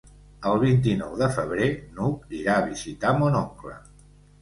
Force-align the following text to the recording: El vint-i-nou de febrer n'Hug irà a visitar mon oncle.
El 0.51 0.55
vint-i-nou 0.63 1.13
de 1.19 1.27
febrer 1.35 1.69
n'Hug 1.99 2.35
irà 2.41 2.59
a 2.59 2.67
visitar 2.73 3.17
mon 3.23 3.43
oncle. 3.47 3.81